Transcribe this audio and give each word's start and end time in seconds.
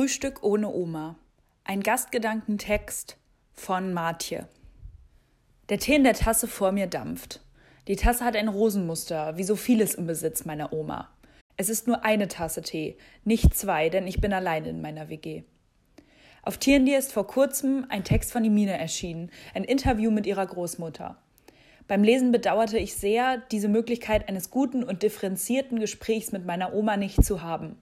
Frühstück 0.00 0.42
ohne 0.42 0.72
Oma. 0.72 1.16
Ein 1.62 1.82
Gastgedankentext 1.82 3.18
von 3.52 3.92
Martje. 3.92 4.48
Der 5.68 5.78
Tee 5.78 5.96
in 5.96 6.04
der 6.04 6.14
Tasse 6.14 6.48
vor 6.48 6.72
mir 6.72 6.86
dampft. 6.86 7.42
Die 7.86 7.96
Tasse 7.96 8.24
hat 8.24 8.34
ein 8.34 8.48
Rosenmuster, 8.48 9.36
wie 9.36 9.44
so 9.44 9.56
vieles 9.56 9.94
im 9.94 10.06
Besitz 10.06 10.46
meiner 10.46 10.72
Oma. 10.72 11.10
Es 11.58 11.68
ist 11.68 11.86
nur 11.86 12.02
eine 12.02 12.28
Tasse 12.28 12.62
Tee, 12.62 12.96
nicht 13.24 13.54
zwei, 13.54 13.90
denn 13.90 14.06
ich 14.06 14.22
bin 14.22 14.32
allein 14.32 14.64
in 14.64 14.80
meiner 14.80 15.10
WG. 15.10 15.42
Auf 16.44 16.56
Tierendir 16.56 16.98
ist 16.98 17.12
vor 17.12 17.26
kurzem 17.26 17.84
ein 17.90 18.02
Text 18.02 18.32
von 18.32 18.42
Imine 18.42 18.78
erschienen, 18.78 19.30
ein 19.52 19.64
Interview 19.64 20.10
mit 20.10 20.24
ihrer 20.24 20.46
Großmutter. 20.46 21.18
Beim 21.88 22.02
Lesen 22.02 22.32
bedauerte 22.32 22.78
ich 22.78 22.94
sehr, 22.94 23.42
diese 23.52 23.68
Möglichkeit 23.68 24.30
eines 24.30 24.48
guten 24.48 24.82
und 24.82 25.02
differenzierten 25.02 25.78
Gesprächs 25.78 26.32
mit 26.32 26.46
meiner 26.46 26.72
Oma 26.72 26.96
nicht 26.96 27.22
zu 27.22 27.42
haben. 27.42 27.76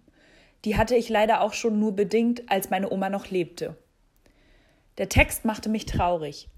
Die 0.65 0.77
hatte 0.77 0.97
ich 0.97 1.09
leider 1.09 1.41
auch 1.41 1.53
schon 1.53 1.79
nur 1.79 1.95
bedingt, 1.95 2.51
als 2.51 2.71
meine 2.71 2.91
Oma 2.91 3.11
noch 3.11 3.31
lebte. 3.31 3.77
Der 4.99 5.09
Text 5.09 5.45
machte 5.45 5.69
mich 5.69 5.87
traurig. 5.87 6.49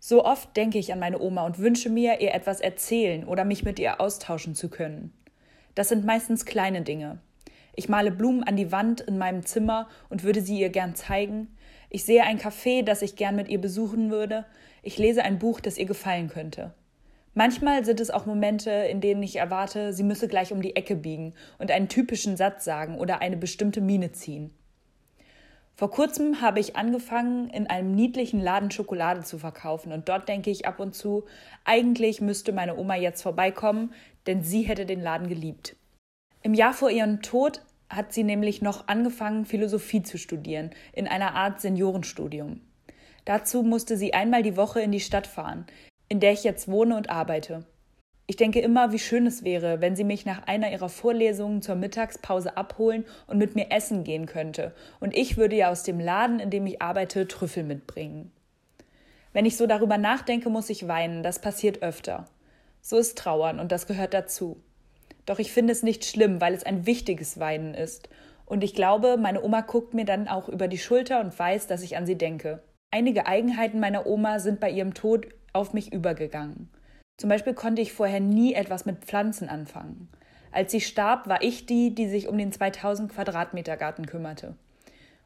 So 0.00 0.24
oft 0.24 0.56
denke 0.56 0.78
ich 0.78 0.92
an 0.92 1.00
meine 1.00 1.20
Oma 1.20 1.44
und 1.44 1.58
wünsche 1.58 1.90
mir, 1.90 2.20
ihr 2.20 2.32
etwas 2.32 2.60
erzählen 2.60 3.24
oder 3.24 3.44
mich 3.44 3.64
mit 3.64 3.80
ihr 3.80 4.00
austauschen 4.00 4.54
zu 4.54 4.68
können. 4.68 5.12
Das 5.74 5.88
sind 5.88 6.04
meistens 6.04 6.44
kleine 6.44 6.82
Dinge. 6.82 7.18
Ich 7.74 7.88
male 7.88 8.10
Blumen 8.10 8.44
an 8.44 8.56
die 8.56 8.72
Wand 8.72 9.00
in 9.00 9.18
meinem 9.18 9.44
Zimmer 9.44 9.88
und 10.08 10.22
würde 10.22 10.40
sie 10.40 10.58
ihr 10.58 10.70
gern 10.70 10.94
zeigen. 10.94 11.48
Ich 11.90 12.04
sehe 12.04 12.22
ein 12.22 12.38
Café, 12.38 12.84
das 12.84 13.02
ich 13.02 13.16
gern 13.16 13.36
mit 13.36 13.48
ihr 13.48 13.60
besuchen 13.60 14.10
würde. 14.10 14.44
Ich 14.82 14.98
lese 14.98 15.22
ein 15.22 15.38
Buch, 15.38 15.60
das 15.60 15.78
ihr 15.78 15.86
gefallen 15.86 16.28
könnte. 16.28 16.74
Manchmal 17.38 17.84
sind 17.84 18.00
es 18.00 18.10
auch 18.10 18.26
Momente, 18.26 18.68
in 18.72 19.00
denen 19.00 19.22
ich 19.22 19.36
erwarte, 19.36 19.92
sie 19.92 20.02
müsse 20.02 20.26
gleich 20.26 20.52
um 20.52 20.60
die 20.60 20.74
Ecke 20.74 20.96
biegen 20.96 21.34
und 21.58 21.70
einen 21.70 21.88
typischen 21.88 22.36
Satz 22.36 22.64
sagen 22.64 22.98
oder 22.98 23.22
eine 23.22 23.36
bestimmte 23.36 23.80
Miene 23.80 24.10
ziehen. 24.10 24.50
Vor 25.76 25.92
kurzem 25.92 26.40
habe 26.40 26.58
ich 26.58 26.74
angefangen, 26.74 27.48
in 27.50 27.68
einem 27.68 27.94
niedlichen 27.94 28.40
Laden 28.40 28.72
Schokolade 28.72 29.22
zu 29.22 29.38
verkaufen 29.38 29.92
und 29.92 30.08
dort 30.08 30.28
denke 30.28 30.50
ich 30.50 30.66
ab 30.66 30.80
und 30.80 30.96
zu, 30.96 31.26
eigentlich 31.64 32.20
müsste 32.20 32.52
meine 32.52 32.76
Oma 32.76 32.96
jetzt 32.96 33.22
vorbeikommen, 33.22 33.94
denn 34.26 34.42
sie 34.42 34.62
hätte 34.62 34.84
den 34.84 35.00
Laden 35.00 35.28
geliebt. 35.28 35.76
Im 36.42 36.54
Jahr 36.54 36.72
vor 36.72 36.90
ihrem 36.90 37.22
Tod 37.22 37.62
hat 37.88 38.12
sie 38.12 38.24
nämlich 38.24 38.62
noch 38.62 38.88
angefangen, 38.88 39.44
Philosophie 39.44 40.02
zu 40.02 40.18
studieren, 40.18 40.70
in 40.92 41.06
einer 41.06 41.36
Art 41.36 41.60
Seniorenstudium. 41.60 42.62
Dazu 43.24 43.62
musste 43.62 43.96
sie 43.96 44.12
einmal 44.12 44.42
die 44.42 44.56
Woche 44.56 44.80
in 44.80 44.90
die 44.90 44.98
Stadt 44.98 45.28
fahren, 45.28 45.66
in 46.08 46.20
der 46.20 46.32
ich 46.32 46.44
jetzt 46.44 46.68
wohne 46.68 46.96
und 46.96 47.10
arbeite. 47.10 47.64
Ich 48.26 48.36
denke 48.36 48.60
immer, 48.60 48.92
wie 48.92 48.98
schön 48.98 49.26
es 49.26 49.42
wäre, 49.42 49.80
wenn 49.80 49.96
sie 49.96 50.04
mich 50.04 50.26
nach 50.26 50.46
einer 50.46 50.70
ihrer 50.70 50.90
Vorlesungen 50.90 51.62
zur 51.62 51.76
Mittagspause 51.76 52.58
abholen 52.58 53.06
und 53.26 53.38
mit 53.38 53.54
mir 53.54 53.70
essen 53.70 54.04
gehen 54.04 54.26
könnte, 54.26 54.74
und 55.00 55.16
ich 55.16 55.38
würde 55.38 55.56
ja 55.56 55.70
aus 55.70 55.82
dem 55.82 55.98
Laden, 55.98 56.38
in 56.38 56.50
dem 56.50 56.66
ich 56.66 56.82
arbeite, 56.82 57.26
Trüffel 57.26 57.64
mitbringen. 57.64 58.30
Wenn 59.32 59.46
ich 59.46 59.56
so 59.56 59.66
darüber 59.66 59.96
nachdenke, 59.96 60.50
muss 60.50 60.68
ich 60.68 60.88
weinen, 60.88 61.22
das 61.22 61.38
passiert 61.38 61.82
öfter. 61.82 62.26
So 62.82 62.98
ist 62.98 63.16
Trauern 63.16 63.60
und 63.60 63.72
das 63.72 63.86
gehört 63.86 64.12
dazu. 64.12 64.62
Doch 65.24 65.38
ich 65.38 65.52
finde 65.52 65.72
es 65.72 65.82
nicht 65.82 66.04
schlimm, 66.04 66.40
weil 66.40 66.54
es 66.54 66.64
ein 66.64 66.86
wichtiges 66.86 67.38
Weinen 67.38 67.74
ist. 67.74 68.08
Und 68.46 68.64
ich 68.64 68.74
glaube, 68.74 69.16
meine 69.18 69.42
Oma 69.42 69.60
guckt 69.60 69.92
mir 69.92 70.06
dann 70.06 70.26
auch 70.26 70.48
über 70.48 70.68
die 70.68 70.78
Schulter 70.78 71.20
und 71.20 71.38
weiß, 71.38 71.66
dass 71.66 71.82
ich 71.82 71.96
an 71.96 72.06
sie 72.06 72.16
denke. 72.16 72.62
Einige 72.90 73.26
Eigenheiten 73.26 73.80
meiner 73.80 74.06
Oma 74.06 74.38
sind 74.38 74.60
bei 74.60 74.70
ihrem 74.70 74.94
Tod 74.94 75.28
auf 75.58 75.74
mich 75.74 75.92
übergegangen. 75.92 76.70
Zum 77.18 77.28
Beispiel 77.28 77.52
konnte 77.52 77.82
ich 77.82 77.92
vorher 77.92 78.20
nie 78.20 78.54
etwas 78.54 78.86
mit 78.86 79.04
Pflanzen 79.04 79.48
anfangen. 79.48 80.08
Als 80.52 80.70
sie 80.70 80.80
starb, 80.80 81.26
war 81.26 81.42
ich 81.42 81.66
die, 81.66 81.92
die 81.92 82.08
sich 82.08 82.28
um 82.28 82.38
den 82.38 82.52
2000 82.52 83.12
Quadratmeter 83.12 83.76
Garten 83.76 84.06
kümmerte. 84.06 84.54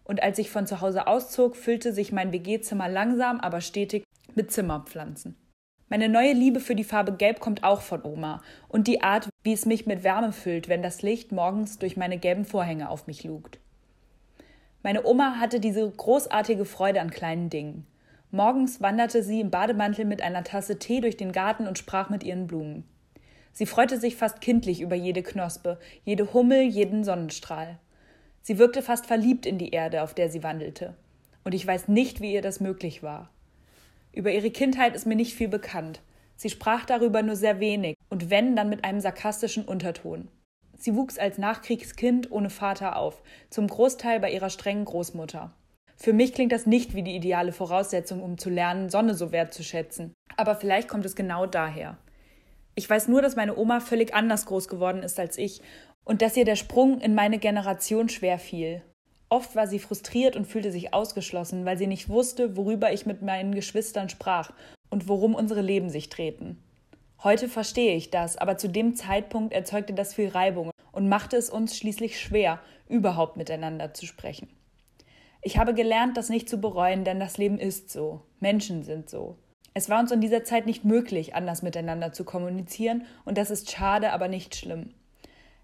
Und 0.04 0.22
als 0.22 0.38
ich 0.38 0.50
von 0.50 0.66
zu 0.66 0.80
Hause 0.80 1.06
auszog, 1.06 1.54
füllte 1.54 1.92
sich 1.92 2.10
mein 2.10 2.32
WG-Zimmer 2.32 2.88
langsam, 2.88 3.40
aber 3.40 3.60
stetig 3.60 4.04
mit 4.34 4.50
Zimmerpflanzen. 4.50 5.36
Meine 5.90 6.08
neue 6.08 6.32
Liebe 6.32 6.60
für 6.60 6.74
die 6.74 6.84
Farbe 6.84 7.12
Gelb 7.12 7.38
kommt 7.38 7.62
auch 7.62 7.82
von 7.82 8.02
Oma 8.02 8.40
und 8.68 8.88
die 8.88 9.02
Art, 9.02 9.28
wie 9.42 9.52
es 9.52 9.66
mich 9.66 9.84
mit 9.84 10.02
Wärme 10.02 10.32
füllt, 10.32 10.70
wenn 10.70 10.82
das 10.82 11.02
Licht 11.02 11.32
morgens 11.32 11.78
durch 11.78 11.98
meine 11.98 12.16
gelben 12.16 12.46
Vorhänge 12.46 12.88
auf 12.88 13.06
mich 13.06 13.24
lugt. 13.24 13.58
Meine 14.82 15.04
Oma 15.04 15.36
hatte 15.38 15.60
diese 15.60 15.88
großartige 15.88 16.64
Freude 16.64 17.02
an 17.02 17.10
kleinen 17.10 17.50
Dingen. 17.50 17.86
Morgens 18.34 18.80
wanderte 18.80 19.22
sie 19.22 19.42
im 19.42 19.50
Bademantel 19.50 20.06
mit 20.06 20.22
einer 20.22 20.42
Tasse 20.42 20.78
Tee 20.78 21.02
durch 21.02 21.18
den 21.18 21.32
Garten 21.32 21.66
und 21.66 21.76
sprach 21.76 22.08
mit 22.08 22.24
ihren 22.24 22.46
Blumen. 22.46 22.84
Sie 23.52 23.66
freute 23.66 24.00
sich 24.00 24.16
fast 24.16 24.40
kindlich 24.40 24.80
über 24.80 24.94
jede 24.94 25.22
Knospe, 25.22 25.78
jede 26.02 26.32
Hummel, 26.32 26.62
jeden 26.62 27.04
Sonnenstrahl. 27.04 27.78
Sie 28.40 28.56
wirkte 28.56 28.80
fast 28.80 29.04
verliebt 29.04 29.44
in 29.44 29.58
die 29.58 29.72
Erde, 29.72 30.02
auf 30.02 30.14
der 30.14 30.30
sie 30.30 30.42
wandelte. 30.42 30.94
Und 31.44 31.52
ich 31.52 31.66
weiß 31.66 31.88
nicht, 31.88 32.22
wie 32.22 32.32
ihr 32.32 32.40
das 32.40 32.58
möglich 32.58 33.02
war. 33.02 33.28
Über 34.14 34.32
ihre 34.32 34.50
Kindheit 34.50 34.94
ist 34.94 35.06
mir 35.06 35.16
nicht 35.16 35.34
viel 35.34 35.48
bekannt. 35.48 36.00
Sie 36.34 36.48
sprach 36.48 36.86
darüber 36.86 37.22
nur 37.22 37.36
sehr 37.36 37.60
wenig, 37.60 37.98
und 38.08 38.30
wenn, 38.30 38.56
dann 38.56 38.70
mit 38.70 38.82
einem 38.82 39.00
sarkastischen 39.00 39.66
Unterton. 39.66 40.28
Sie 40.78 40.96
wuchs 40.96 41.18
als 41.18 41.36
Nachkriegskind 41.36 42.32
ohne 42.32 42.48
Vater 42.48 42.96
auf, 42.96 43.22
zum 43.50 43.66
Großteil 43.66 44.20
bei 44.20 44.32
ihrer 44.32 44.48
strengen 44.48 44.86
Großmutter. 44.86 45.52
Für 45.96 46.12
mich 46.12 46.32
klingt 46.32 46.52
das 46.52 46.66
nicht 46.66 46.94
wie 46.94 47.02
die 47.02 47.14
ideale 47.14 47.52
Voraussetzung, 47.52 48.22
um 48.22 48.38
zu 48.38 48.50
lernen, 48.50 48.90
Sonne 48.90 49.14
so 49.14 49.32
wertzuschätzen. 49.32 50.12
Aber 50.36 50.56
vielleicht 50.56 50.88
kommt 50.88 51.04
es 51.04 51.14
genau 51.14 51.46
daher. 51.46 51.98
Ich 52.74 52.88
weiß 52.88 53.08
nur, 53.08 53.22
dass 53.22 53.36
meine 53.36 53.56
Oma 53.56 53.80
völlig 53.80 54.14
anders 54.14 54.46
groß 54.46 54.68
geworden 54.68 55.02
ist 55.02 55.20
als 55.20 55.36
ich 55.36 55.60
und 56.04 56.22
dass 56.22 56.36
ihr 56.36 56.44
der 56.44 56.56
Sprung 56.56 57.00
in 57.00 57.14
meine 57.14 57.38
Generation 57.38 58.08
schwer 58.08 58.38
fiel. 58.38 58.82
Oft 59.28 59.56
war 59.56 59.66
sie 59.66 59.78
frustriert 59.78 60.36
und 60.36 60.46
fühlte 60.46 60.70
sich 60.70 60.92
ausgeschlossen, 60.92 61.64
weil 61.64 61.78
sie 61.78 61.86
nicht 61.86 62.08
wusste, 62.08 62.56
worüber 62.56 62.92
ich 62.92 63.06
mit 63.06 63.22
meinen 63.22 63.54
Geschwistern 63.54 64.08
sprach 64.08 64.50
und 64.90 65.08
worum 65.08 65.34
unsere 65.34 65.62
Leben 65.62 65.88
sich 65.88 66.08
drehten. 66.08 66.62
Heute 67.22 67.48
verstehe 67.48 67.94
ich 67.94 68.10
das, 68.10 68.36
aber 68.36 68.56
zu 68.56 68.68
dem 68.68 68.94
Zeitpunkt 68.96 69.54
erzeugte 69.54 69.94
das 69.94 70.12
viel 70.12 70.28
Reibung 70.28 70.70
und 70.90 71.08
machte 71.08 71.36
es 71.36 71.50
uns 71.50 71.76
schließlich 71.76 72.20
schwer, 72.20 72.60
überhaupt 72.88 73.36
miteinander 73.36 73.94
zu 73.94 74.06
sprechen. 74.06 74.48
Ich 75.44 75.58
habe 75.58 75.74
gelernt, 75.74 76.16
das 76.16 76.28
nicht 76.28 76.48
zu 76.48 76.58
bereuen, 76.58 77.04
denn 77.04 77.18
das 77.18 77.36
Leben 77.36 77.58
ist 77.58 77.90
so. 77.90 78.22
Menschen 78.38 78.84
sind 78.84 79.10
so. 79.10 79.36
Es 79.74 79.88
war 79.88 79.98
uns 79.98 80.12
in 80.12 80.20
dieser 80.20 80.44
Zeit 80.44 80.66
nicht 80.66 80.84
möglich, 80.84 81.34
anders 81.34 81.62
miteinander 81.62 82.12
zu 82.12 82.24
kommunizieren, 82.24 83.06
und 83.24 83.38
das 83.38 83.50
ist 83.50 83.70
schade, 83.70 84.12
aber 84.12 84.28
nicht 84.28 84.54
schlimm. 84.54 84.94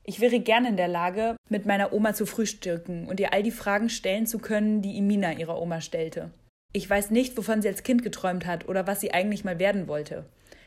Ich 0.03 0.21
wäre 0.21 0.41
gerne 0.41 0.71
in 0.71 0.77
der 0.77 0.89
Lage, 0.89 1.37
mit 1.49 1.67
meiner 1.67 1.93
Oma 1.93 2.15
zu 2.15 2.25
frühstücken 2.25 3.07
und 3.07 3.21
ihr 3.21 3.33
all 3.33 3.43
die 3.43 3.51
Fragen 3.51 3.91
stellen 3.91 4.27
zu 4.27 4.39
können, 4.39 4.83
die 4.83 4.97
Imina 4.97 5.35
ihrer 5.35 5.61
Oma 5.61 5.81
stellte. 5.81 6.31
Ich 6.73 6.89
weiß 6.89 7.11
nicht, 7.11 7.37
wovon 7.37 7.63
sie 7.63 7.69
als 7.69 7.83
Kind 7.83 8.03
geträumt 8.03 8.47
hat 8.47 8.69
oder 8.69 8.87
was 8.87 9.01
sie 9.01 9.13
eigentlich 9.13 9.45
mal 9.45 9.59
werden 9.59 9.87
wollte. 9.87 10.25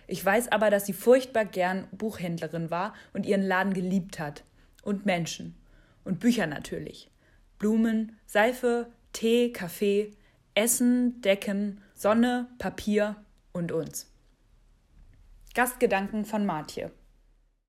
Ich 0.07 0.23
weiß 0.23 0.51
aber, 0.51 0.69
dass 0.69 0.85
sie 0.85 0.93
furchtbar 0.93 1.45
gern 1.45 1.87
Buchhändlerin 1.91 2.69
war 2.69 2.93
und 3.13 3.25
ihren 3.25 3.41
Laden 3.41 3.73
geliebt 3.73 4.19
hat. 4.19 4.43
Und 4.83 5.05
Menschen. 5.05 5.55
Und 6.03 6.19
Bücher 6.19 6.47
natürlich. 6.47 7.09
Blumen, 7.59 8.17
Seife, 8.25 8.87
Tee, 9.13 9.51
Kaffee, 9.51 10.11
Essen, 10.53 11.21
Decken, 11.21 11.81
Sonne, 11.93 12.47
Papier 12.57 13.15
und 13.53 13.71
uns. 13.71 14.11
Gastgedanken 15.53 16.25
von 16.25 16.45
Martje. 16.45 16.91